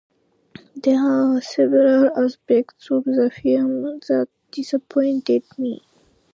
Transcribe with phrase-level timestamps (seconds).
[0.75, 5.83] There were several aspects of the film that disappointed me.